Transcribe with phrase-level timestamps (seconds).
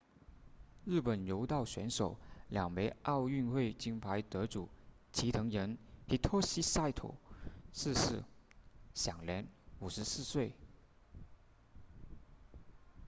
[0.83, 2.17] 日本柔道选手
[2.49, 4.67] 两枚奥运会金牌得主
[5.13, 5.77] 齐藤仁
[6.07, 7.11] hitoshi saito
[7.71, 8.23] 逝世
[8.95, 9.47] 享年
[9.79, 10.55] 54岁